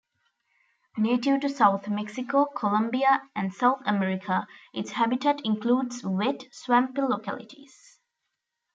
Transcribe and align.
Native 0.97 1.41
to 1.41 1.49
south 1.49 1.87
Mexico, 1.87 2.47
Colombia 2.57 3.21
and 3.35 3.53
South 3.53 3.81
America, 3.85 4.47
its 4.73 4.93
habitat 4.93 5.41
includes 5.41 6.03
wet, 6.03 6.45
swampy 6.51 7.01
localities. 7.03 7.99